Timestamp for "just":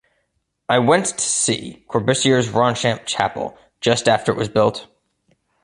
3.81-4.09